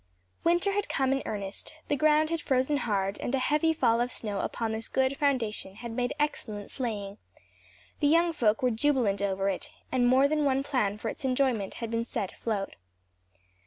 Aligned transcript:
Winter 0.43 0.71
had 0.71 0.89
come 0.89 1.11
in 1.13 1.21
earnest; 1.27 1.73
the 1.87 1.95
ground 1.95 2.31
had 2.31 2.41
frozen 2.41 2.77
hard 2.77 3.19
and 3.19 3.35
a 3.35 3.37
heavy 3.37 3.71
fall 3.71 4.01
of 4.01 4.11
snow 4.11 4.39
upon 4.39 4.71
this 4.71 4.89
good 4.89 5.15
foundation 5.15 5.75
had 5.75 5.91
made 5.91 6.11
excellent 6.19 6.71
sleighing; 6.71 7.19
the 7.99 8.07
young 8.07 8.33
folk 8.33 8.63
were 8.63 8.71
jubilant 8.71 9.21
over 9.21 9.47
it, 9.47 9.69
and 9.91 10.07
more 10.07 10.27
than 10.27 10.43
one 10.43 10.63
plan 10.63 10.97
for 10.97 11.09
its 11.09 11.23
enjoyment 11.23 11.75
had 11.75 11.91
been 11.91 12.03
set 12.03 12.33
afloat. 12.33 12.73